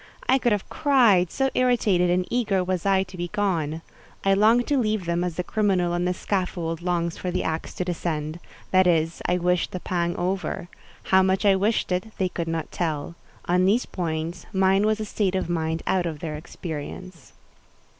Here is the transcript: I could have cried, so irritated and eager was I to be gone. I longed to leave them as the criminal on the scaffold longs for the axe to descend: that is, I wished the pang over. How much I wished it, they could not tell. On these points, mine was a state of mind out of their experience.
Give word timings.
I 0.27 0.39
could 0.39 0.51
have 0.51 0.67
cried, 0.67 1.29
so 1.29 1.51
irritated 1.53 2.09
and 2.09 2.25
eager 2.31 2.63
was 2.63 2.87
I 2.87 3.03
to 3.03 3.15
be 3.17 3.27
gone. 3.27 3.83
I 4.25 4.33
longed 4.33 4.65
to 4.69 4.79
leave 4.79 5.05
them 5.05 5.23
as 5.23 5.35
the 5.35 5.43
criminal 5.43 5.93
on 5.93 6.05
the 6.05 6.13
scaffold 6.15 6.81
longs 6.81 7.19
for 7.19 7.29
the 7.29 7.43
axe 7.43 7.75
to 7.75 7.85
descend: 7.85 8.39
that 8.71 8.87
is, 8.87 9.21
I 9.27 9.37
wished 9.37 9.69
the 9.69 9.79
pang 9.79 10.15
over. 10.15 10.69
How 11.03 11.21
much 11.21 11.45
I 11.45 11.55
wished 11.55 11.91
it, 11.91 12.13
they 12.17 12.29
could 12.29 12.47
not 12.47 12.71
tell. 12.71 13.13
On 13.45 13.65
these 13.65 13.85
points, 13.85 14.47
mine 14.51 14.87
was 14.87 14.99
a 14.99 15.05
state 15.05 15.35
of 15.35 15.51
mind 15.51 15.83
out 15.85 16.07
of 16.07 16.17
their 16.19 16.33
experience. 16.35 17.33